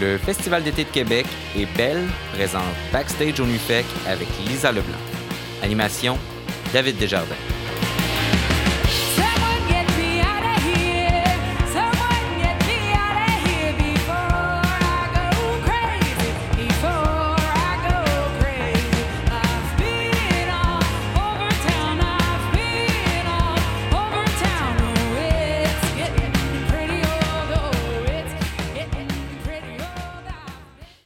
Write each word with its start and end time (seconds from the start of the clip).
Le 0.00 0.16
Festival 0.16 0.62
d'été 0.62 0.84
de 0.84 0.88
Québec 0.88 1.26
et 1.54 1.66
Belle 1.76 2.06
présente 2.32 2.62
Backstage 2.90 3.38
au 3.38 3.44
NUFEC 3.44 3.84
avec 4.06 4.28
Lisa 4.46 4.72
Leblanc. 4.72 4.96
Animation, 5.62 6.16
David 6.72 6.96
Desjardins. 6.96 7.49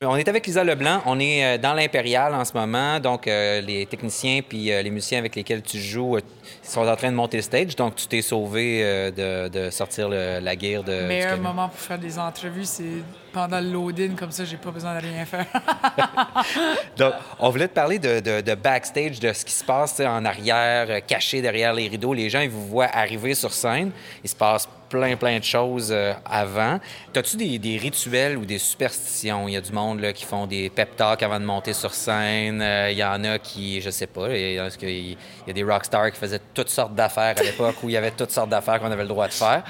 On 0.07 0.17
est 0.17 0.29
avec 0.29 0.47
Lisa 0.47 0.63
Leblanc. 0.65 1.01
On 1.07 1.19
est 1.21 1.45
euh, 1.45 1.59
dans 1.59 1.75
l'Impérial 1.75 2.35
en 2.35 2.45
ce 2.45 2.53
moment. 2.53 3.01
Donc, 3.01 3.27
euh, 3.27 3.61
les 3.61 3.87
techniciens 3.87 4.41
puis 4.47 4.71
euh, 4.73 4.83
les 4.83 4.91
musiciens 4.91 5.19
avec 5.19 5.35
lesquels 5.35 5.63
tu 5.63 5.79
joues 5.79 6.17
euh, 6.17 6.21
sont 6.63 6.87
en 6.87 6.97
train 6.97 7.11
de 7.11 7.17
monter 7.17 7.39
le 7.39 7.43
stage. 7.43 7.75
Donc, 7.77 7.97
tu 7.97 8.07
t'es 8.07 8.23
sauvé 8.23 8.81
euh, 8.83 9.11
de, 9.11 9.49
de 9.49 9.71
sortir 9.71 10.09
le- 10.09 10.41
la 10.41 10.57
guerre 10.57 10.83
de. 10.85 10.93
Le 10.93 11.07
meilleur 11.07 11.39
moment 11.39 11.69
pour 11.69 11.79
faire 11.79 11.99
des 11.99 12.19
entrevues, 12.19 12.65
c'est 12.65 12.85
pendant 13.33 13.61
le 13.61 13.71
load-in, 13.71 14.15
comme 14.17 14.31
ça, 14.31 14.45
j'ai 14.45 14.57
pas 14.57 14.71
besoin 14.71 14.95
de 14.97 15.01
rien 15.07 15.25
faire. 15.25 15.47
Donc, 16.97 17.15
on 17.41 17.51
voulait 17.51 17.69
te 17.69 17.75
parler 17.75 17.99
de, 17.99 18.21
de- 18.21 18.41
de 18.41 18.55
backstage, 18.55 19.19
de 19.21 19.33
ce 19.33 19.45
qui 19.45 19.53
se 19.53 19.65
passe 19.65 20.01
en 20.01 20.25
arrière, 20.25 20.87
euh, 20.89 21.01
caché 21.01 21.43
derrière 21.43 21.73
les 21.75 21.89
rideaux. 21.89 22.15
Les 22.15 22.31
gens, 22.31 22.41
ils 22.41 22.51
vous 22.51 22.67
voient 22.67 22.91
arriver 22.93 23.35
sur 23.35 23.53
scène. 23.53 23.91
Il 24.23 24.31
se 24.31 24.37
passe 24.37 24.69
plein, 24.95 25.17
plein 25.17 25.39
de 25.41 25.45
choses 25.45 25.89
euh, 25.91 26.13
avant. 26.25 26.79
As-tu 27.17 27.37
des, 27.37 27.59
des 27.59 27.77
rituels 27.79 28.37
ou 28.39 28.45
des 28.45 28.59
superstitions? 28.59 29.49
Il 29.49 29.55
y 29.55 29.57
a 29.57 29.61
du 29.61 29.73
monde 29.73 30.01
là, 30.01 30.13
qui 30.13 30.25
font 30.25 30.47
des 30.47 30.71
pep 30.71 30.95
talks 30.97 31.23
avant 31.23 31.41
de 31.41 31.45
monter 31.45 31.73
sur 31.73 31.93
scène. 31.93 32.63
Euh, 32.63 32.91
il 32.93 32.97
y 32.99 33.03
en 33.05 33.25
a 33.25 33.39
qui, 33.41 33.81
je 33.81 33.91
sais 33.91 34.07
pas, 34.07 34.29
il 34.29 34.55
y, 34.55 34.59
a- 34.59 34.69
il 34.89 35.17
y 35.47 35.51
a 35.51 35.53
des 35.53 35.65
rockstars 35.65 36.13
qui 36.13 36.19
faisaient 36.19 36.41
toutes 36.55 36.69
sortes 36.69 36.95
d'affaires 36.95 37.35
à 37.37 37.43
l'époque 37.43 37.75
où 37.83 37.89
il 37.89 37.93
y 37.93 37.97
avait 37.97 38.13
toutes 38.13 38.31
sortes 38.31 38.51
d'affaires 38.51 38.79
qu'on 38.79 38.91
avait 38.93 39.03
le 39.03 39.09
droit 39.09 39.27
de 39.27 39.33
faire. 39.33 39.63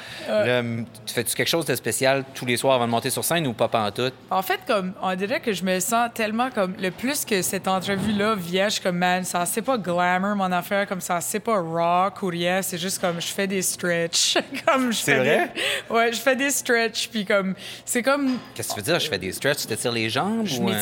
Tu 1.06 1.14
fais-tu 1.14 1.34
quelque 1.34 1.48
chose 1.48 1.64
de 1.66 1.74
spécial 1.74 2.24
tous 2.34 2.44
les 2.46 2.56
soirs 2.56 2.74
avant 2.74 2.86
de 2.86 2.90
monter 2.90 3.10
sur 3.10 3.24
scène 3.24 3.46
ou 3.46 3.52
pas 3.54 3.68
pantoute? 3.68 4.14
En 4.30 4.42
fait, 4.42 4.60
comme 4.66 4.92
on 5.02 5.14
dirait 5.14 5.40
que 5.40 5.52
je 5.52 5.64
me 5.64 5.80
sens 5.80 6.10
tellement 6.14 6.50
comme 6.50 6.74
le 6.78 6.90
plus 6.90 7.24
que 7.24 7.40
cette 7.42 7.66
entrevue-là 7.68 8.34
vient, 8.34 8.68
je 8.68 8.74
suis 8.74 8.82
comme 8.82 8.98
man, 8.98 9.24
ça 9.24 9.46
c'est 9.46 9.62
pas 9.62 9.78
glamour 9.78 10.36
mon 10.36 10.52
affaire, 10.52 10.86
comme 10.86 11.00
ça 11.00 11.20
c'est 11.20 11.40
pas 11.40 11.58
rock 11.58 12.22
ou 12.22 12.26
rien, 12.26 12.62
c'est 12.62 12.78
juste 12.78 13.00
comme 13.00 13.20
je 13.20 13.26
fais 13.28 13.46
des 13.46 13.62
stretch, 13.62 14.36
comme 14.66 14.92
je 14.92 14.98
C'est 15.18 15.24
fais 15.24 15.36
vrai? 15.36 15.52
des- 15.88 15.94
ouais, 15.94 16.12
je 16.12 16.20
fais 16.20 16.36
des 16.36 16.50
stretch 16.50 17.08
puis 17.08 17.24
comme 17.24 17.54
c'est 17.84 18.02
comme 18.02 18.38
Qu'est-ce 18.54 18.68
que 18.68 18.74
tu 18.74 18.80
veux 18.80 18.84
dire? 18.92 19.00
Je 19.00 19.08
fais 19.08 19.18
des 19.18 19.32
stretches, 19.32 19.58
tu 19.62 19.66
t'étires 19.66 19.92
les 19.92 20.08
jambes? 20.10 20.46
je 20.46 20.60
ou, 20.60 20.68
euh, 20.68 20.72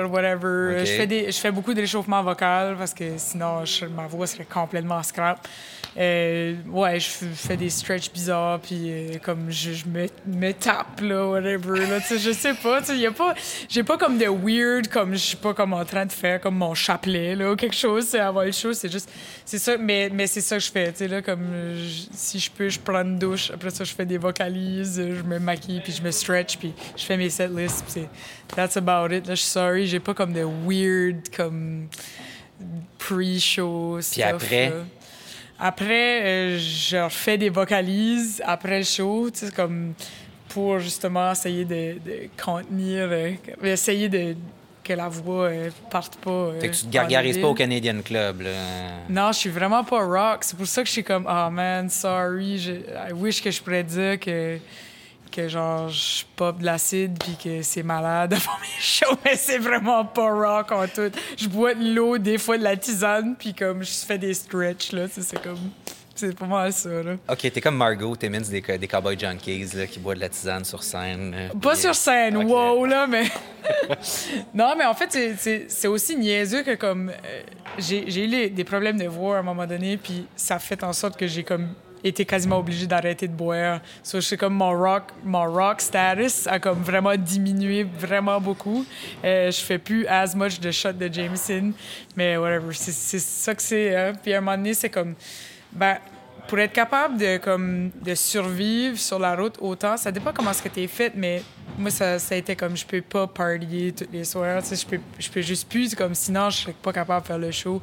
m'étire, 0.00 0.10
whatever. 0.10 0.78
Je 0.80 0.84
fais 0.92 1.06
des, 1.06 1.32
je 1.32 1.38
fais 1.38 1.50
beaucoup 1.50 1.74
de 1.74 1.80
réchauffement 1.80 2.22
vocal 2.22 2.76
parce 2.78 2.94
que 2.94 3.04
sinon 3.16 3.64
je- 3.64 3.86
ma 3.86 4.06
voix 4.06 4.26
serait 4.26 4.44
complètement 4.46 5.02
scrap. 5.02 5.46
Euh, 5.98 6.54
ouais, 6.70 6.98
je 7.00 7.08
fais 7.34 7.56
des 7.58 7.68
stretch 7.68 8.10
bizarres 8.12 8.60
puis 8.60 8.78
euh, 8.90 9.18
comme 9.22 9.50
je, 9.50 9.72
je 9.72 9.84
me, 9.86 10.06
me 10.26 10.52
tape 10.52 11.00
là, 11.02 11.26
whatever. 11.28 11.80
Là, 11.86 11.98
je 12.10 12.32
sais 12.32 12.54
pas, 12.54 12.80
tu 12.80 12.86
sais, 12.88 12.96
y 12.98 13.06
a 13.06 13.10
pas, 13.12 13.34
j'ai 13.68 13.82
pas 13.82 13.98
comme 13.98 14.16
de 14.16 14.24
weird 14.24 14.88
comme 14.88 15.12
je 15.12 15.18
suis 15.18 15.36
pas 15.36 15.52
comme 15.52 15.74
en 15.74 15.84
train 15.84 16.06
de 16.06 16.12
faire 16.12 16.40
comme 16.40 16.54
mon 16.56 16.72
chapelet 16.74 17.36
là 17.36 17.52
ou 17.52 17.56
quelque 17.56 17.76
chose. 17.76 18.06
C'est 18.08 18.20
avant 18.20 18.42
le 18.42 18.52
show, 18.52 18.72
c'est 18.72 18.90
juste, 18.90 19.10
c'est 19.44 19.58
ça. 19.58 19.76
Mais, 19.76 20.08
mais 20.10 20.26
c'est 20.26 20.40
ça 20.40 20.56
que 20.56 20.62
je 20.62 20.70
fais, 20.72 20.90
tu 20.92 20.98
sais 20.98 21.08
là, 21.08 21.20
comme 21.20 21.44
je- 21.76 22.06
si 22.16 22.38
je 22.38 22.50
peux, 22.50 22.70
je 22.70 22.78
prends 22.80 23.02
une 23.02 23.18
douche. 23.18 23.50
Après 23.52 23.70
ça, 23.72 23.84
je 23.84 23.92
fais 23.94 24.06
des 24.06 24.18
vocalises, 24.18 24.98
euh, 25.00 25.16
je 25.16 25.22
me 25.22 25.38
maquille 25.38 25.80
puis 25.80 25.92
je 25.92 26.02
me 26.02 26.10
stretch 26.10 26.56
puis 26.58 26.72
je 26.96 27.04
fais 27.04 27.16
mes 27.16 27.30
set 27.30 27.50
lists. 27.50 27.82
puis 27.84 28.02
c'est 28.48 28.54
That's 28.54 28.76
about 28.76 29.14
it. 29.14 29.26
Là, 29.26 29.34
je 29.34 29.40
suis 29.40 29.50
sorry, 29.50 29.86
j'ai 29.86 30.00
pas 30.00 30.14
comme 30.14 30.32
de 30.32 30.44
weird 30.44 31.28
comme 31.34 31.88
pre-show 32.98 34.00
stuff. 34.00 34.24
après? 34.24 34.70
là. 34.70 34.76
Après, 35.58 36.22
euh, 36.22 36.58
je 36.58 36.96
refais 36.96 37.38
des 37.38 37.48
vocalises 37.48 38.42
après 38.44 38.78
le 38.78 38.84
show, 38.84 39.30
tu 39.30 39.46
sais, 39.46 39.52
comme 39.52 39.94
pour 40.48 40.80
justement 40.80 41.30
essayer 41.30 41.64
de, 41.64 41.98
de 42.04 42.28
contenir, 42.42 43.08
euh, 43.10 43.32
essayer 43.62 44.08
de 44.08 44.34
que 44.82 44.92
la 44.92 45.08
voix 45.08 45.44
euh, 45.44 45.70
parte 45.90 46.16
pas. 46.16 46.30
euh, 46.30 46.60
Fait 46.60 46.68
que 46.68 46.74
tu 46.74 46.82
te 46.86 46.90
gargarises 46.90 47.38
pas 47.38 47.48
au. 47.48 47.54
Canadian 47.54 48.00
Club, 48.02 48.42
là. 48.42 48.50
Non, 49.08 49.32
je 49.32 49.38
suis 49.38 49.50
vraiment 49.50 49.84
pas 49.84 50.04
rock. 50.04 50.38
C'est 50.42 50.56
pour 50.56 50.66
ça 50.66 50.82
que 50.82 50.86
je 50.88 50.92
suis 50.92 51.04
comme, 51.04 51.26
oh 51.30 51.50
man, 51.50 51.88
sorry. 51.90 52.58
Je, 52.58 52.72
I 52.72 53.12
wish 53.14 53.40
que 53.42 53.50
je 53.50 53.62
pourrais 53.62 53.84
dire 53.84 54.18
que, 54.18 54.58
que 55.30 55.48
genre, 55.48 55.88
je 55.88 56.24
pop 56.36 56.58
de 56.58 56.64
l'acide 56.64 57.16
puis 57.18 57.36
que 57.42 57.62
c'est 57.62 57.82
malade 57.82 58.32
mes 58.60 58.80
shows, 58.80 59.16
mais 59.24 59.36
c'est 59.36 59.58
vraiment 59.58 60.04
pas 60.04 60.30
rock 60.30 60.72
en 60.72 60.86
tout. 60.86 61.10
Je 61.38 61.48
bois 61.48 61.74
de 61.74 61.94
l'eau, 61.94 62.18
des 62.18 62.38
fois 62.38 62.58
de 62.58 62.64
la 62.64 62.76
tisane, 62.76 63.34
puis 63.38 63.54
comme 63.54 63.82
je 63.82 63.90
fais 64.06 64.18
des 64.18 64.34
stretch, 64.34 64.92
là. 64.92 65.06
C'est 65.08 65.40
comme. 65.42 65.70
C'est 66.14 66.36
pas 66.38 66.46
mal 66.46 66.72
ça, 66.72 66.88
là. 67.02 67.12
OK, 67.28 67.38
t'es 67.52 67.60
comme 67.60 67.76
Margot 67.76 68.14
Timmins 68.16 68.40
des, 68.40 68.60
des 68.60 68.88
Cowboy 68.88 69.18
Junkies, 69.18 69.70
là, 69.76 69.86
qui 69.86 69.98
boit 69.98 70.14
de 70.14 70.20
la 70.20 70.28
tisane 70.28 70.64
sur 70.64 70.82
scène. 70.82 71.30
là. 71.32 71.48
Pas 71.60 71.74
sur 71.74 71.94
scène, 71.94 72.36
wow, 72.36 72.84
là, 72.86 73.06
mais. 73.06 73.24
non, 74.54 74.74
mais 74.76 74.84
en 74.84 74.94
fait, 74.94 75.36
c'est- 75.68 75.88
aussi 75.88 76.16
niaiseux 76.16 76.62
que, 76.62 76.74
comme. 76.74 77.10
euh, 77.10 77.42
j'ai 77.78 78.24
eu 78.24 78.26
les- 78.26 78.50
des 78.50 78.64
problèmes 78.64 78.98
de 78.98 79.06
voix 79.06 79.36
à 79.36 79.40
un 79.40 79.42
moment 79.42 79.66
donné, 79.66 79.96
puis 79.96 80.26
ça 80.36 80.58
fait 80.58 80.82
en 80.84 80.92
sorte 80.92 81.16
que 81.18 81.26
j'ai, 81.26 81.42
comme, 81.44 81.68
été 82.04 82.24
quasiment 82.24 82.58
obligé 82.58 82.86
d'arrêter 82.88 83.28
de 83.28 83.32
boire. 83.32 83.80
So, 84.02 84.18
je 84.20 84.26
sais 84.26 84.36
comme 84.36 84.54
mon 84.54 84.72
rock, 84.76 85.04
mon 85.24 85.44
rock 85.44 85.80
status 85.80 86.48
a 86.48 86.58
comme 86.58 86.82
vraiment 86.82 87.14
diminué 87.16 87.84
vraiment 87.84 88.40
beaucoup. 88.40 88.84
Euh, 89.24 89.50
je 89.52 89.60
fais 89.60 89.78
plus 89.78 90.04
as 90.08 90.34
much 90.34 90.58
de 90.58 90.70
shots 90.72 90.92
de 90.94 91.08
Jameson, 91.12 91.72
mais 92.16 92.36
whatever, 92.36 92.74
c'est 92.74 92.90
c'est 92.90 93.20
ça 93.20 93.54
que 93.54 93.62
c'est. 93.62 93.94
hein. 93.96 94.12
Puis 94.20 94.34
à 94.34 94.38
un 94.38 94.40
moment 94.40 94.56
donné, 94.56 94.74
c'est 94.74 94.90
comme. 94.90 95.14
Ben, 95.72 95.98
pour 96.48 96.58
être 96.58 96.72
capable 96.72 97.16
de, 97.18 97.38
comme, 97.38 97.90
de 98.02 98.14
survivre 98.14 98.98
sur 98.98 99.18
la 99.18 99.34
route 99.34 99.56
autant, 99.60 99.96
ça 99.96 100.12
dépend 100.12 100.32
comment 100.32 100.52
ce 100.52 100.62
que 100.62 100.68
t'es 100.68 100.86
fait, 100.86 101.12
mais 101.14 101.42
moi, 101.78 101.90
ça, 101.90 102.18
ça 102.18 102.34
a 102.34 102.38
été 102.38 102.54
comme 102.54 102.76
je 102.76 102.84
peux 102.84 103.00
pas 103.00 103.26
partier 103.26 103.92
tous 103.92 104.06
les 104.12 104.24
soirs. 104.24 104.62
Je 104.62 104.86
peux, 104.86 105.00
je 105.18 105.30
peux 105.30 105.40
juste 105.40 105.68
plus, 105.68 105.94
comme 105.94 106.14
sinon, 106.14 106.50
je 106.50 106.58
serais 106.58 106.74
pas 106.80 106.92
capable 106.92 107.22
de 107.22 107.26
faire 107.26 107.38
le 107.38 107.50
show. 107.50 107.80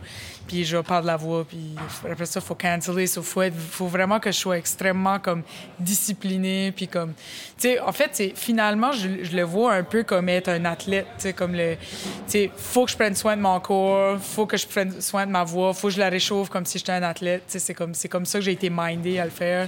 Puis 0.48 0.66
je 0.66 0.78
vais 0.78 0.84
perdre 0.84 1.06
la 1.06 1.16
voix, 1.16 1.46
puis 1.46 1.76
après 2.10 2.26
ça, 2.26 2.40
il 2.40 2.46
faut 2.46 2.56
canceller. 2.56 3.04
Il 3.04 3.24
faut, 3.24 3.52
faut 3.52 3.88
vraiment 3.88 4.20
que 4.20 4.32
je 4.32 4.38
sois 4.38 4.58
extrêmement 4.58 5.20
comme 5.20 5.44
discipliné. 5.80 6.72
Puis 6.72 6.88
comme, 6.88 7.14
tu 7.14 7.70
sais, 7.70 7.80
en 7.80 7.92
fait, 7.92 8.34
finalement, 8.36 8.92
je, 8.92 9.36
le 9.36 9.44
vois 9.44 9.74
un 9.74 9.84
peu 9.84 10.04
comme 10.04 10.30
être 10.30 10.50
un 10.50 10.66
athlète. 10.66 11.08
Tu 11.18 11.24
sais, 11.24 11.34
comme 11.34 11.54
le, 11.54 11.76
tu 11.76 11.80
sais, 12.28 12.52
faut 12.58 12.86
que 12.86 12.92
je 12.92 12.96
prenne 12.96 13.16
soin 13.16 13.38
de 13.38 13.42
mon 13.42 13.60
corps, 13.60 14.20
faut 14.20 14.46
que 14.46 14.58
je 14.58 14.66
prenne 14.66 15.00
soin 15.02 15.26
de 15.26 15.32
ma 15.32 15.44
voix, 15.44 15.74
faut 15.74 15.88
que 15.88 15.94
je 15.94 16.00
la 16.00 16.10
réchauffe 16.10 16.50
comme 16.50 16.66
si 16.66 16.80
j'étais 16.80 16.94
un 16.94 17.04
athlète. 17.04 17.44
Tu 17.48 17.54
sais, 17.54 17.60
c'est 17.60 17.74
comme, 17.74 17.94
c'est 17.94 18.10
comme 18.10 18.26
ça 18.26 18.40
que 18.40 18.46
j'ai 18.46 18.54
été 18.54 18.70
mindé 18.70 19.20
à 19.20 19.26
le 19.26 19.32
faire. 19.32 19.68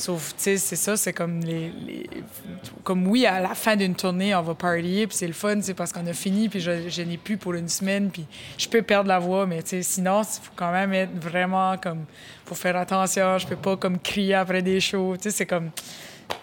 Sauf, 0.00 0.28
tu 0.34 0.42
sais, 0.44 0.56
c'est 0.56 0.76
ça, 0.76 0.96
c'est 0.96 1.12
comme 1.12 1.40
les, 1.40 1.70
les- 1.86 2.08
Comme 2.84 3.06
oui, 3.06 3.26
à 3.26 3.38
la 3.38 3.54
fin 3.54 3.76
d'une 3.76 3.94
tournée, 3.94 4.34
on 4.34 4.40
va 4.40 4.54
partier, 4.54 5.06
puis 5.06 5.14
c'est 5.16 5.26
le 5.26 5.34
fun, 5.34 5.60
c'est 5.60 5.74
parce 5.74 5.92
qu'on 5.92 6.06
a 6.06 6.14
fini, 6.14 6.48
puis 6.48 6.58
je, 6.60 6.88
je 6.88 7.02
n'ai 7.02 7.18
plus 7.18 7.36
pour 7.36 7.52
une 7.52 7.68
semaine, 7.68 8.08
puis 8.10 8.24
je 8.56 8.66
peux 8.66 8.80
perdre 8.80 9.08
la 9.08 9.18
voix, 9.18 9.44
mais 9.46 9.62
tu 9.62 9.68
sais, 9.70 9.82
sinon, 9.82 10.22
il 10.22 10.40
faut 10.42 10.52
quand 10.56 10.72
même 10.72 10.94
être 10.94 11.14
vraiment 11.20 11.76
comme. 11.76 12.04
faut 12.46 12.54
faire 12.54 12.76
attention, 12.76 13.36
je 13.36 13.46
peux 13.46 13.56
pas 13.56 13.76
comme 13.76 13.98
crier 13.98 14.34
après 14.34 14.62
des 14.62 14.80
shows, 14.80 15.16
tu 15.18 15.24
sais, 15.24 15.30
c'est 15.36 15.46
comme. 15.46 15.70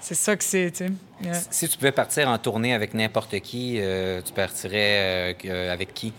C'est 0.01 0.15
ça 0.15 0.35
que 0.35 0.43
c'est, 0.43 0.69
tu 0.69 0.85
sais. 0.85 0.91
Yeah. 1.23 1.33
Si 1.49 1.67
tu 1.67 1.77
pouvais 1.77 1.91
partir 1.93 2.27
en 2.29 2.37
tournée 2.37 2.73
avec 2.75 2.93
n'importe 2.93 3.39
qui, 3.39 3.77
euh, 3.79 4.21
tu 4.23 4.33
partirais 4.33 5.31
euh, 5.31 5.33
euh, 5.45 5.73
avec 5.73 5.93
qui? 5.95 6.13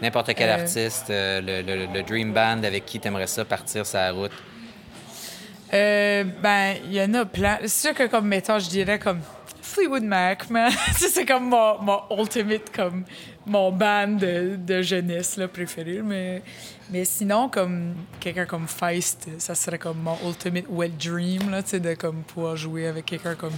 N'importe 0.00 0.32
quel 0.34 0.48
Euh. 0.50 0.54
artiste, 0.54 1.06
le, 1.08 1.62
le- 1.62 1.86
le 1.92 2.02
Dream 2.04 2.32
Band, 2.32 2.62
avec 2.62 2.86
qui 2.86 3.00
t'aimerais 3.00 3.26
ça 3.26 3.44
partir 3.44 3.84
sa 3.84 4.12
route? 4.12 4.30
Euh, 5.74 6.24
ben, 6.42 6.76
il 6.84 6.92
y 6.94 7.02
en 7.02 7.14
a 7.14 7.24
plein. 7.24 7.58
C'est 7.62 7.88
sûr 7.88 7.94
que 7.94 8.06
comme 8.06 8.26
mettons, 8.26 8.58
je 8.58 8.68
dirais 8.68 8.98
comme 8.98 9.20
Fleetwood 9.62 10.02
Mac, 10.04 10.50
man. 10.50 10.70
Ça, 10.92 11.06
c'est 11.10 11.24
comme 11.24 11.48
mon, 11.48 11.78
mon 11.80 12.00
ultimate, 12.18 12.70
comme 12.74 13.04
mon 13.46 13.72
band 13.72 14.08
de, 14.08 14.56
de 14.56 14.82
jeunesse 14.82 15.36
là, 15.38 15.48
préféré. 15.48 16.02
Mais, 16.02 16.42
mais 16.90 17.04
sinon, 17.06 17.48
comme 17.48 17.94
quelqu'un 18.20 18.44
comme 18.44 18.68
Feist, 18.68 19.28
ça 19.38 19.54
serait 19.54 19.78
comme 19.78 19.98
mon 19.98 20.16
ultimate 20.28 20.64
wet 20.68 20.90
dream, 21.02 21.50
là, 21.50 21.62
tu 21.62 21.70
sais, 21.70 21.80
de 21.80 21.94
comme 21.94 22.22
pouvoir 22.22 22.56
jouer 22.56 22.86
avec 22.86 23.06
quelqu'un 23.06 23.34
comme 23.34 23.52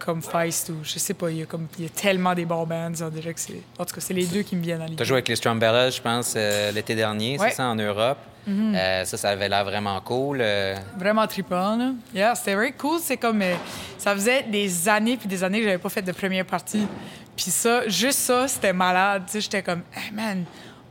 comme 0.00 0.22
Feist 0.22 0.70
ou 0.70 0.76
je 0.82 0.98
sais 0.98 1.12
pas, 1.12 1.30
il 1.30 1.38
y 1.38 1.42
a 1.42 1.46
comme 1.46 1.66
il 1.78 1.84
y 1.84 1.86
a 1.86 1.90
tellement 1.90 2.34
des 2.34 2.46
bons 2.46 2.64
bands, 2.66 2.92
on 3.02 3.08
dirait 3.10 3.34
que 3.34 3.40
c'est 3.40 3.60
en 3.78 3.84
tout 3.84 3.94
cas, 3.94 4.00
c'est 4.00 4.14
les 4.14 4.24
deux 4.26 4.42
qui 4.42 4.56
me 4.56 4.62
viennent 4.62 4.80
à 4.80 4.84
Tu 4.86 4.90
l'idée. 4.92 5.02
as 5.02 5.04
joué 5.04 5.16
avec 5.16 5.28
les 5.28 5.36
Strumbellas, 5.36 5.90
je 5.90 6.00
pense, 6.00 6.34
euh, 6.36 6.72
l'été 6.72 6.94
dernier, 6.94 7.38
Ouais. 7.38 7.50
c'est 7.50 7.56
ça, 7.56 7.66
en 7.66 7.74
Europe. 7.74 8.16
Euh, 8.48 9.04
ça, 9.04 9.16
ça 9.16 9.28
avait 9.30 9.48
l'air 9.48 9.64
vraiment 9.64 10.00
cool. 10.00 10.38
euh. 10.40 10.74
Vraiment 10.96 11.26
trippant, 11.26 11.76
là. 11.76 11.90
Yeah, 12.14 12.34
c'était 12.34 12.54
very 12.54 12.72
cool. 12.72 12.98
C'est 13.00 13.16
comme... 13.16 13.42
euh, 13.42 13.54
ça 13.98 14.14
faisait 14.14 14.44
des 14.44 14.88
années 14.88 15.16
puis 15.16 15.28
des 15.28 15.44
années 15.44 15.58
que 15.58 15.64
j'avais 15.64 15.78
pas 15.78 15.88
fait 15.88 16.02
de 16.02 16.12
première 16.12 16.44
partie. 16.46 16.86
Puis 17.36 17.50
ça, 17.50 17.86
juste 17.88 18.18
ça, 18.20 18.48
c'était 18.48 18.72
malade. 18.72 19.24
Tu 19.26 19.32
sais, 19.32 19.40
j'étais 19.42 19.62
comme, 19.62 19.82
hey 19.94 20.10
man, 20.12 20.44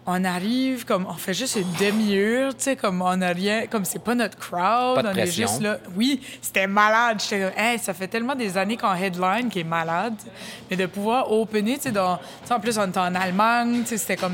on 0.10 0.24
arrive, 0.24 0.86
comme, 0.86 1.06
on 1.06 1.14
fait 1.16 1.34
juste 1.34 1.58
une 1.58 1.72
demi-heure, 1.86 2.56
tu 2.56 2.64
sais, 2.64 2.76
comme 2.78 3.02
on 3.02 3.22
a 3.22 3.28
rien, 3.28 3.68
comme 3.68 3.84
c'est 3.84 4.02
pas 4.02 4.16
notre 4.16 4.38
crowd, 4.38 4.96
Pas 4.96 5.04
de 5.04 5.10
on 5.10 5.12
pression. 5.12 5.44
est 5.46 5.48
juste 5.50 5.62
là. 5.62 5.78
Oui, 5.98 6.22
c'était 6.42 6.66
malade. 6.66 7.22
J'étais 7.22 7.42
comme, 7.42 7.60
Hey, 7.64 7.78
ça 7.78 7.94
fait 7.94 8.08
tellement 8.08 8.34
des 8.34 8.58
années 8.58 8.78
qu'on 8.78 8.94
headline 8.96 9.50
qui 9.50 9.60
est 9.60 9.64
malade. 9.66 10.16
Mais 10.72 10.78
de 10.78 10.86
pouvoir 10.86 11.30
opener, 11.32 11.76
tu 11.76 11.82
sais, 11.84 11.92
dans, 11.92 12.16
tu 12.18 12.24
sais, 12.46 12.54
en 12.54 12.60
plus, 12.62 12.78
on 12.78 12.88
était 12.88 13.00
en 13.00 13.14
Allemagne, 13.16 13.82
tu 13.82 13.90
sais, 13.90 13.98
c'était 13.98 14.16
comme 14.16 14.34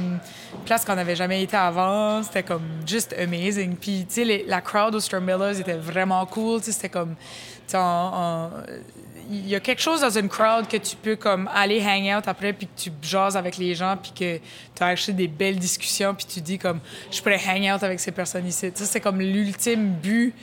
une 0.54 0.60
place 0.66 0.86
qu'on 0.86 0.96
n'avait 0.96 1.16
jamais 1.16 1.42
été 1.42 1.58
avant. 1.58 2.22
C'était 2.22 2.44
comme 2.44 2.62
juste 2.86 3.16
amazing. 3.20 3.76
Puis, 3.76 4.06
tu 4.08 4.14
sais, 4.14 4.26
les- 4.26 4.46
la 4.48 4.62
crowd 4.62 4.94
au 4.94 5.00
Strumbellas 5.00 5.60
était 5.60 5.74
vraiment 5.74 6.24
cool, 6.28 6.60
tu 6.60 6.66
sais, 6.68 6.72
c'était 6.74 6.90
comme, 6.90 7.16
tu 7.16 7.72
sais, 7.72 7.78
on- 7.78 8.12
on- 8.14 8.50
il 9.30 9.48
y 9.48 9.56
a 9.56 9.60
quelque 9.60 9.82
chose 9.82 10.02
dans 10.02 10.18
une 10.18 10.30
crowd 10.30 10.68
que 10.68 10.78
tu 10.78 10.96
peux 10.96 11.16
comme 11.16 11.50
aller 11.54 11.82
hang 11.82 12.18
out 12.18 12.28
après 12.28 12.54
puis 12.54 12.68
que 12.68 12.82
tu 12.82 12.92
jases 13.02 13.38
avec 13.38 13.58
les 13.58 13.76
gens 13.76 13.98
puis 14.02 14.12
que 14.12 14.38
tu 14.76 14.84
as 14.84 14.88
acheté 14.88 15.14
des 15.14 15.28
belles 15.28 15.58
discussions 15.58 16.14
puis 16.14 16.26
tu 16.26 16.42
dis 16.42 16.58
comme 16.58 16.80
je 17.12 17.22
pourrais 17.22 17.40
hang 17.48 17.76
out 17.76 17.84
avec 17.84 18.00
ces 18.00 18.12
personnes 18.12 18.48
ici. 18.48 18.72
Sais, 18.74 18.86
c'est 18.86 19.02
comme 19.02 19.20
l'ultime 19.20 19.94
but 19.94 20.34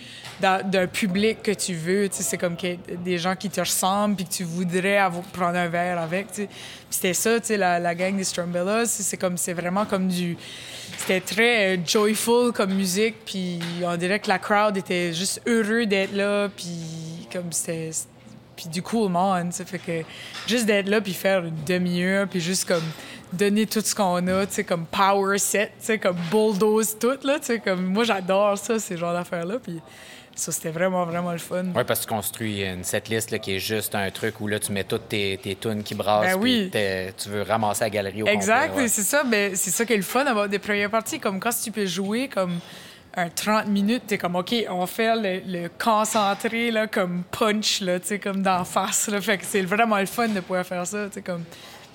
d'un 0.41 0.87
public 0.87 1.43
que 1.43 1.51
tu 1.51 1.75
veux. 1.75 2.09
C'est 2.11 2.39
comme 2.39 2.57
des 3.05 3.19
gens 3.19 3.37
qui 3.37 3.51
te 3.51 3.61
ressemblent 3.61 4.17
puis 4.17 4.25
que 4.25 4.33
tu 4.33 4.45
voudrais 4.45 5.01
prendre 5.33 5.59
un 5.59 5.69
verre 5.69 6.01
avec. 6.01 6.27
c'était 6.89 7.15
ça, 7.15 7.39
la, 7.51 7.79
la 7.79 7.95
gang 7.95 8.17
des 8.17 8.25
Strumbellas. 8.25 8.87
C'est 8.87 9.17
comme 9.17 9.37
c'est 9.37 9.53
vraiment 9.53 9.85
comme 9.85 10.09
du 10.09 10.37
c'était 10.97 11.21
très 11.21 11.77
euh, 11.77 11.81
joyful 11.87 12.53
comme 12.53 12.75
musique 12.75 13.25
puis 13.25 13.59
on 13.83 13.97
dirait 13.97 14.21
que 14.21 14.29
la 14.29 14.39
crowd 14.39 14.77
était 14.77 15.13
juste 15.13 15.41
heureux 15.47 15.87
d'être 15.87 16.15
là 16.15 16.49
puis 16.55 17.27
comme 17.33 17.53
c'était 17.53 17.91
puis 18.61 18.69
du 18.69 18.83
cool 18.83 19.11
monde. 19.11 19.53
Ça 19.53 19.65
fait 19.65 19.79
que 19.79 20.03
juste 20.47 20.67
d'être 20.67 20.89
là 20.89 21.01
puis 21.01 21.15
faire 21.15 21.45
une 21.45 21.65
demi-heure 21.67 22.29
puis 22.29 22.41
juste 22.41 22.69
comme 22.69 22.83
donner 23.33 23.67
tout 23.67 23.81
ce 23.81 23.95
qu'on 23.95 24.27
a, 24.27 24.47
tu 24.47 24.55
sais, 24.55 24.65
comme 24.65 24.85
power 24.87 25.39
set, 25.39 25.73
tu 25.79 25.87
sais, 25.87 25.99
comme 25.99 26.17
bulldoze 26.31 26.97
tout, 26.99 27.19
là, 27.23 27.39
tu 27.39 27.47
sais, 27.47 27.59
comme 27.61 27.87
moi 27.87 28.05
j'adore 28.05 28.59
ça, 28.59 28.79
ces 28.79 28.97
genres 28.97 29.13
d'affaires-là, 29.13 29.59
puis 29.63 29.81
ça 30.35 30.51
c'était 30.51 30.71
vraiment, 30.71 31.05
vraiment 31.05 31.31
le 31.31 31.39
fun. 31.39 31.65
Oui, 31.75 31.85
parce 31.87 32.01
que 32.01 32.07
tu 32.07 32.15
construis 32.15 32.63
une 32.65 32.83
setlist 32.83 33.31
là, 33.31 33.39
qui 33.39 33.55
est 33.55 33.61
juste 33.61 33.95
un 33.95 34.11
truc 34.11 34.41
où 34.41 34.49
là, 34.49 34.59
tu 34.59 34.73
mets 34.73 34.85
toutes 34.85 35.09
tes, 35.09 35.39
tes 35.41 35.55
tunes 35.55 35.85
qui 35.85 35.95
brassent. 35.95 36.35
Ben 36.35 36.41
oui. 36.41 36.71
puis 36.73 36.83
tu 37.17 37.29
veux 37.29 37.43
ramasser 37.43 37.85
la 37.85 37.91
galerie 37.91 38.25
au 38.25 38.27
Exact, 38.27 38.77
ouais. 38.77 38.89
c'est 38.89 39.03
ça, 39.03 39.23
ben, 39.23 39.55
c'est 39.55 39.71
ça 39.71 39.85
qui 39.85 39.93
est 39.93 39.97
le 39.97 40.03
fun 40.03 40.25
d'avoir 40.25 40.49
des 40.49 40.59
premières 40.59 40.91
parties, 40.91 41.21
comme 41.21 41.39
quand 41.39 41.51
tu 41.63 41.71
peux 41.71 41.87
jouer 41.87 42.29
comme 42.29 42.59
un 43.17 43.29
30 43.29 43.67
minutes, 43.67 44.05
t'es 44.07 44.19
comme, 44.19 44.37
OK, 44.37 44.55
on 44.69 44.87
faire 44.87 45.17
le, 45.17 45.69
concentré, 45.83 46.71
là, 46.71 46.87
comme 46.87 47.25
punch, 47.31 47.81
là, 47.81 47.99
tu 47.99 48.07
sais, 48.07 48.19
comme 48.19 48.43
d'en 48.43 48.65
face, 48.65 49.09
là, 49.09 49.21
fait 49.21 49.39
que 49.39 49.45
c'est 49.45 49.63
vraiment 49.63 49.99
le 49.99 50.07
fun 50.07 50.29
de 50.29 50.41
pouvoir 50.41 50.65
faire 50.65 50.87
ça, 50.87 51.09
comme... 51.25 51.45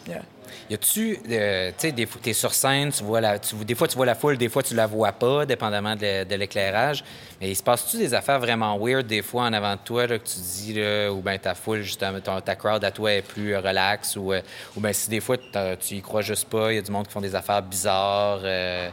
yeah. 0.07 0.21
Y 0.69 0.73
a-tu, 0.73 1.19
euh, 1.29 1.69
tu 1.69 1.75
sais, 1.77 1.91
des 1.91 2.05
fois, 2.05 2.19
t'es 2.23 2.33
sur 2.33 2.53
scène, 2.53 2.91
tu 2.91 3.03
vois 3.03 3.21
la, 3.21 3.37
des 3.37 3.75
fois 3.75 3.87
tu 3.87 3.95
vois 3.95 4.05
la 4.05 4.15
foule, 4.15 4.37
des 4.37 4.49
fois 4.49 4.63
tu 4.63 4.73
la 4.73 4.87
vois 4.87 5.11
pas, 5.11 5.45
dépendamment 5.45 5.95
de, 5.95 6.35
l'éclairage. 6.35 7.03
Mais 7.39 7.49
il 7.51 7.55
se 7.55 7.61
passe-tu 7.61 7.97
des 7.97 8.13
affaires 8.13 8.39
vraiment 8.39 8.77
weird 8.79 9.05
des 9.05 9.21
fois 9.21 9.43
en 9.43 9.53
avant 9.53 9.73
de 9.73 9.79
toi 9.83 10.07
que 10.07 10.13
tu 10.15 10.39
dis, 10.39 10.73
là, 10.73 11.11
ou 11.11 11.21
bien 11.21 11.37
ta 11.37 11.53
foule, 11.53 11.81
justement, 11.81 12.19
ton- 12.19 12.41
ta 12.41 12.55
crowd 12.55 12.83
à 12.83 12.91
toi 12.91 13.13
est 13.13 13.21
plus 13.21 13.53
euh, 13.53 13.59
relax, 13.59 14.15
ou, 14.15 14.33
euh, 14.33 14.41
bien 14.77 14.93
si 14.93 15.09
des 15.09 15.19
fois 15.19 15.37
tu 15.37 15.95
y 15.95 16.01
crois 16.01 16.21
juste 16.21 16.49
pas, 16.49 16.71
il 16.71 16.75
y 16.75 16.79
a 16.79 16.81
du 16.81 16.91
monde 16.91 17.05
qui 17.07 17.13
font 17.13 17.21
des 17.21 17.35
affaires 17.35 17.61
bizarres. 17.61 18.41
euh, 18.43 18.89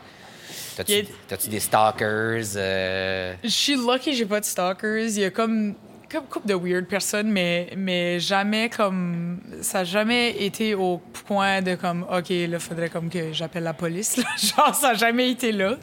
T'as-tu 0.77 0.93
a- 0.93 1.51
des 1.51 1.61
stalkers? 1.61 2.45
euh, 2.57 3.35
Je 3.43 3.49
suis 3.49 3.77
lucky, 3.77 4.15
j'ai 4.15 4.27
pas 4.27 4.41
de 4.41 4.45
stalkers. 4.45 5.07
Il 5.09 5.19
y 5.19 5.25
a 5.25 5.31
comme 5.31 5.75
comme 6.13 6.25
couple 6.27 6.47
de 6.49 6.55
weird 6.55 6.87
personnes, 6.87 7.31
mais, 7.31 7.71
mais 7.77 8.21
jamais 8.21 8.69
comme. 8.69 9.39
Ça 9.63 9.81
a 9.81 9.85
jamais 9.85 10.31
été 10.45 10.75
au 10.75 10.99
point 11.27 11.63
de 11.63 11.75
comme, 11.75 12.05
OK, 12.13 12.29
là, 12.31 12.59
faudrait 12.59 12.89
comme 12.91 13.09
que 13.09 13.33
j'appelle 13.33 13.63
la 13.65 13.73
police. 13.73 14.17
là. 14.19 14.25
Genre, 14.37 14.75
ça 14.75 14.91
a 14.91 14.95
jamais 14.95 15.31
été 15.31 15.51
là. 15.53 15.77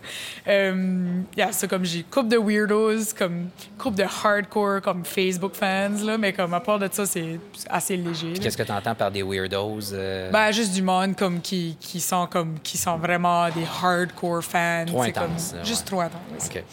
Euh, 0.48 1.22
yeah, 1.36 1.52
c'est 1.52 1.68
comme 1.68 1.84
j'ai 1.86 2.04
couple 2.04 2.30
de 2.30 2.38
weirdos, 2.38 3.14
comme 3.18 3.50
couple 3.78 3.98
de 3.98 4.04
hardcore, 4.04 4.82
comme 4.82 5.04
Facebook 5.04 5.54
fans, 5.56 5.90
là, 6.06 6.18
mais 6.18 6.32
comme 6.34 6.54
à 6.54 6.60
part 6.60 6.80
de 6.80 6.88
ça, 6.92 7.06
c'est 7.06 7.40
assez 7.70 7.98
léger. 7.98 8.34
Qu'est-ce 8.34 8.58
que 8.58 8.64
tu 8.64 8.72
entends 8.72 8.96
par 8.96 9.12
des 9.12 9.24
weirdos? 9.24 9.94
euh? 9.94 10.30
Ben, 10.32 10.52
juste 10.52 10.74
du 10.74 10.82
monde 10.82 11.16
comme 11.16 11.42
qui, 11.42 11.76
qui 11.80 12.00
sont 12.00 12.28
comme 12.28 12.60
qui 12.62 12.78
sont 12.78 12.98
vraiment 12.98 13.48
des 13.50 13.66
hardcore 13.82 14.44
fans. 14.44 14.86
Trop 14.86 14.98
comme- 15.00 15.08
intense, 15.10 15.54
là, 15.56 15.64
Juste 15.64 15.88
trop 15.88 16.02
intense. 16.02 16.50
OK. 16.50 16.64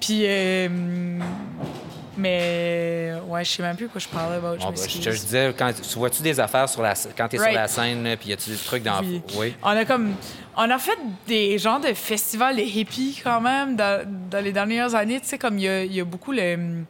puis, 0.00 0.22
euh, 0.24 0.68
mais, 2.16 3.12
ouais, 3.26 3.44
je 3.44 3.50
sais 3.52 3.62
même 3.62 3.76
plus 3.76 3.88
quoi 3.88 4.00
je 4.00 4.08
parlais 4.08 4.36
about. 4.36 4.56
Bon, 4.56 4.74
je 4.76 4.82
m'excuse. 4.82 5.02
je 5.04 5.10
disais, 5.10 5.54
quand, 5.56 5.72
tu 5.72 5.98
vois-tu 5.98 6.22
des 6.22 6.38
affaires 6.40 6.68
sur 6.68 6.82
la, 6.82 6.94
quand 7.16 7.28
tu 7.28 7.36
es 7.36 7.38
Right. 7.38 7.50
sur 7.52 7.60
la 7.60 7.68
scène, 7.68 8.16
puis 8.18 8.30
y 8.30 8.32
a-tu 8.32 8.50
des 8.50 8.56
trucs 8.56 8.82
dans. 8.82 9.00
Oui. 9.00 9.22
Oui. 9.36 9.54
On 9.62 9.68
a 9.68 9.84
comme. 9.84 10.14
On 10.56 10.70
a 10.70 10.78
fait 10.78 10.96
des 11.26 11.58
genres 11.58 11.80
de 11.80 11.92
festivals 11.92 12.56
de 12.56 12.62
hippies 12.62 13.20
quand 13.22 13.40
même 13.40 13.76
dans, 13.76 14.02
dans 14.30 14.42
les 14.42 14.52
dernières 14.52 14.94
années. 14.94 15.20
Tu 15.20 15.26
sais, 15.28 15.38
comme 15.38 15.58
il 15.58 15.64
y 15.92 15.94
y 15.96 16.00
a 16.00 16.04
beaucoup 16.04 16.32
le. 16.32 16.84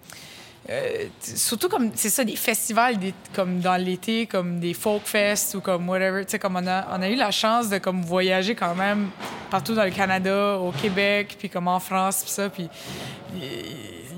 Euh, 0.69 1.05
surtout 1.21 1.69
comme 1.69 1.93
c'est 1.95 2.11
ça 2.11 2.25
des 2.25 2.35
festivals 2.35 2.97
comme 3.33 3.61
dans 3.61 3.77
l'été 3.77 4.27
comme 4.27 4.59
des 4.59 4.75
folk 4.75 5.03
fest 5.05 5.55
ou 5.55 5.61
comme 5.61 5.89
whatever 5.89 6.25
tu 6.25 6.33
sais 6.33 6.39
comme 6.41 6.57
on 6.57 6.67
a 6.67 6.87
on 6.91 7.03
a 7.03 7.09
eu 7.09 7.15
la 7.15 7.31
chance 7.31 7.69
de 7.69 7.79
comme 7.79 8.03
voyager 8.03 8.57
quand 8.57 8.75
même 8.75 9.11
partout 9.49 9.75
dans 9.75 9.85
le 9.85 9.93
Canada 9.93 10.59
au 10.59 10.73
Québec 10.73 11.37
puis 11.39 11.49
comme 11.49 11.69
en 11.69 11.79
France 11.79 12.23
puis 12.23 12.33
ça 12.33 12.49
puis 12.49 12.69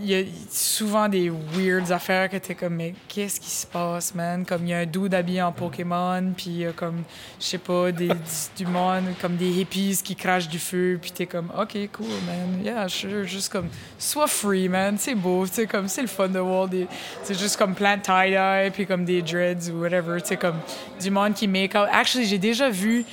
il 0.01 0.11
y 0.11 0.15
a 0.15 0.25
souvent 0.51 1.09
des 1.09 1.31
weird 1.31 1.91
affaires 1.91 2.29
que 2.29 2.37
t'es 2.37 2.55
comme 2.55 2.77
mais 2.77 2.95
qu'est-ce 3.09 3.41
qui 3.41 3.51
se 3.51 3.67
passe 3.67 4.15
man? 4.15 4.45
Comme 4.45 4.65
il 4.65 4.71
y 4.71 4.75
a 4.75 4.79
un 4.79 4.87
dude 4.87 5.13
habillé 5.15 5.43
en 5.43 5.53
Pokémon 5.53 6.33
puis 6.37 6.65
a 6.67 6.73
comme 6.73 7.03
je 7.41 7.45
sais 7.45 7.59
pas 7.59 7.91
des, 7.93 8.11
du, 8.57 8.67
monde 8.67 9.05
comme 9.21 9.37
des 9.37 9.49
hippies 9.49 10.01
qui 10.03 10.15
crachent 10.15 10.49
du 10.49 10.59
feu 10.59 10.99
puis 11.01 11.11
t'es 11.11 11.27
comme 11.27 11.51
ok 11.59 11.77
cool 11.93 12.07
man. 12.27 12.65
Yeah 12.65 12.89
sure 12.89 13.25
juste 13.25 13.51
comme 13.51 13.69
sois 13.99 14.29
free 14.29 14.69
man 14.69 14.97
c'est 14.99 15.15
beau 15.15 15.47
sais 15.47 15.67
comme 15.67 15.89
c'est 15.89 16.03
le 16.03 16.09
fun 16.09 16.29
de 16.29 16.38
des 16.69 16.87
c'est 17.23 17.39
juste 17.39 17.57
comme 17.57 17.75
plein 17.75 17.97
de 17.97 18.03
tie-dye 18.03 18.71
puis 18.73 18.87
comme 18.87 19.05
des 19.05 19.23
dreads 19.23 19.71
ou 19.71 19.81
whatever 19.81 20.21
tu 20.21 20.29
sais 20.29 20.37
comme 20.37 20.57
du 21.01 21.11
monde 21.11 21.35
qui 21.35 21.47
make 21.49 21.75
out 21.75 21.89
actually 21.93 22.27
j'ai 22.27 22.39
déjà 22.39 22.71
vu 22.71 23.05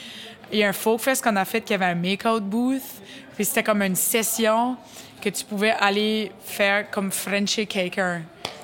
il 0.51 0.59
y 0.59 0.63
a 0.63 0.69
un 0.69 0.73
folk 0.73 1.01
fest 1.01 1.23
qu'on 1.23 1.35
a 1.35 1.45
fait 1.45 1.61
qui 1.61 1.73
avait 1.73 1.85
un 1.85 1.95
make-out 1.95 2.43
booth 2.43 2.81
puis 3.35 3.43
c'était 3.43 3.63
comme 3.63 3.81
une 3.81 3.95
session 3.95 4.77
que 5.25 5.29
tu 5.29 5.43
pouvais 5.43 5.71
aller 5.71 6.31
faire 6.43 6.89
comme 6.91 7.11
Frencher 7.11 7.65
quelqu'un. 7.65 8.21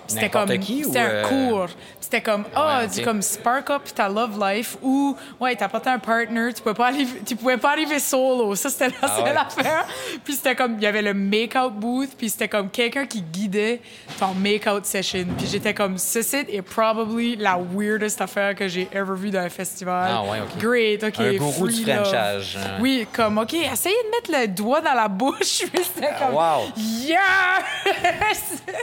C'était 0.08 0.30
comme 0.30 0.58
qui 0.60 0.86
ou, 0.86 0.92
un 0.92 1.00
euh, 1.00 1.24
cours. 1.24 1.68
C'était 2.12 2.24
comme 2.30 2.44
ah, 2.54 2.82
ok. 2.84 2.92
du 2.92 3.02
comme 3.04 3.22
spark 3.22 3.70
up 3.70 3.84
ta 3.96 4.10
love 4.10 4.38
life 4.38 4.76
ou 4.82 5.16
ouais, 5.40 5.56
t'as 5.56 5.70
pas 5.70 5.82
un 5.86 5.98
partner, 5.98 6.54
tu 6.54 6.62
pouvais 6.62 6.76
pas 6.76 6.88
aller, 6.88 7.08
tu 7.26 7.38
pouvais 7.38 7.56
pas 7.56 7.72
arriver 7.72 8.00
solo. 8.00 8.54
Ça 8.56 8.70
c'était 8.70 8.90
la 8.90 8.96
Ah 9.04 9.16
seule 9.16 9.24
ouais. 9.24 9.38
affaire. 9.38 9.86
Puis 10.22 10.34
c'était 10.34 10.54
comme 10.54 10.74
il 10.76 10.84
y 10.84 10.88
avait 10.88 11.02
le 11.02 11.14
make-out 11.14 11.72
booth, 11.72 12.10
puis 12.18 12.30
c'était 12.30 12.50
comme 12.50 12.70
quelqu'un 12.70 13.06
qui 13.06 13.22
guidait 13.22 13.80
ton 14.20 14.34
make-out 14.34 14.86
session. 14.86 15.26
Puis 15.38 15.48
j'étais 15.48 15.74
comme 15.74 15.98
ce 15.98 16.22
site 16.22 16.50
est 16.50 16.62
probably 16.62 17.38
la 17.38 17.58
weirdest 17.58 18.20
affaire 18.20 18.56
que 18.56 18.68
j'ai 18.68 18.90
ever 18.92 19.16
vue 19.16 19.30
dans 19.30 19.40
un 19.40 19.50
festival. 19.50 20.12
Ah 20.14 20.24
ouais, 20.24 20.40
ok. 20.42 20.62
Great, 20.62 21.04
OK. 21.06 21.18
Un 21.18 21.38
gourou 21.38 21.70
du 21.70 21.90
hein. 21.90 22.42
Oui, 22.82 23.08
comme 23.14 23.38
OK, 23.38 23.54
essayez 23.54 23.96
de 23.96 24.10
mettre 24.10 24.42
le 24.42 24.48
doigt 24.54 24.82
dans 24.82 24.96
la 24.96 25.08
bouche. 25.08 25.40
C'était 25.62 26.10
comme 26.20 26.34
wow. 26.34 26.68
Yeah! 26.76 27.64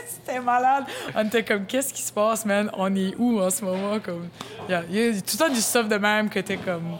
C'était 0.06 0.40
malade. 0.40 0.84
On 1.14 1.26
était 1.26 1.44
comme, 1.44 1.66
qu'est-ce 1.66 1.92
qui 1.92 2.02
se 2.02 2.12
passe, 2.12 2.46
man? 2.46 2.70
On 2.72 2.94
est 2.96 3.17
où 3.18 3.40
en 3.40 3.50
ce 3.50 3.64
moment? 3.64 3.98
Comme, 4.00 4.28
il 4.68 4.72
y 4.72 4.74
a 4.74 4.82
tout 5.12 5.22
le 5.32 5.38
temps 5.38 5.48
du 5.52 5.60
stuff 5.60 5.88
de 5.88 5.96
même 5.96 6.28
que 6.30 6.40
t'es 6.40 6.56
comme, 6.56 6.96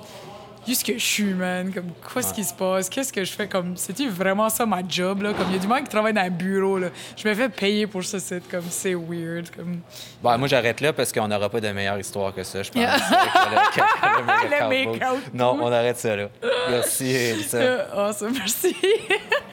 juste 0.66 0.84
que 0.84 0.94
je 0.94 1.04
suis, 1.04 1.32
man. 1.34 1.72
Comme, 1.72 1.90
qu'est-ce 2.12 2.34
qui 2.34 2.44
se 2.44 2.52
passe? 2.52 2.88
Qu'est-ce 2.90 3.12
que 3.12 3.24
je 3.24 3.32
fais? 3.32 3.46
Comme, 3.48 3.76
c'est-tu 3.76 4.08
vraiment 4.10 4.48
ça 4.50 4.66
ma 4.66 4.80
job, 4.86 5.22
là? 5.22 5.32
Comme, 5.32 5.46
il 5.48 5.54
y 5.54 5.58
a 5.58 5.60
du 5.60 5.66
monde 5.66 5.78
qui 5.84 5.88
travaille 5.88 6.12
dans 6.12 6.20
un 6.22 6.30
bureau, 6.30 6.78
là. 6.78 6.88
Je 7.16 7.26
me 7.28 7.34
fais 7.34 7.48
payer 7.48 7.86
pour 7.86 8.02
ce 8.04 8.18
site. 8.18 8.50
Comme, 8.50 8.64
c'est 8.68 8.94
weird. 8.94 9.50
Comme, 9.56 9.80
Bon, 10.22 10.36
moi, 10.38 10.48
j'arrête 10.48 10.80
là 10.80 10.92
parce 10.92 11.12
qu'on 11.12 11.28
n'aura 11.28 11.48
pas 11.48 11.60
de 11.60 11.68
meilleure 11.70 11.98
histoire 11.98 12.34
que 12.34 12.42
ça, 12.42 12.62
je 12.62 12.70
pense. 12.70 12.80
Yeah. 12.82 12.96
Le- 12.96 13.00
le- 14.50 14.68
le 14.68 14.84
Le 14.84 14.92
make-out. 14.92 15.22
Non, 15.32 15.58
on 15.62 15.72
arrête 15.72 15.98
ça 15.98 16.16
là. 16.16 16.28
Merci, 16.70 17.16
awesome, 17.94 18.32
merci. 18.34 18.76